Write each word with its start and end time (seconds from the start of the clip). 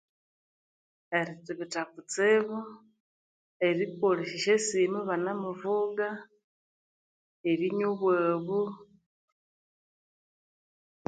Erithibitha 1.17 1.81
kutsibu 1.93 2.59
erikolesya 3.67 4.37
esyasimu 4.57 4.99
iba 5.03 5.15
nemuvuga 5.23 6.07
erinywa 7.49 7.89
obwabu 7.93 8.61